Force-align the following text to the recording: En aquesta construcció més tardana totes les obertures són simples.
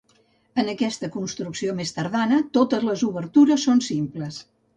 En 0.61 0.69
aquesta 0.71 1.09
construcció 1.15 1.75
més 1.81 1.91
tardana 1.99 2.41
totes 2.59 2.87
les 2.89 3.05
obertures 3.11 3.69
són 3.69 3.87
simples. 3.91 4.43